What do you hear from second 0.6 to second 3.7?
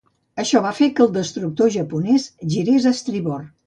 va fer que el destructor japonès girés a estribord.